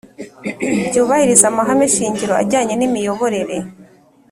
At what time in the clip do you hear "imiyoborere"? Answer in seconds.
2.87-3.57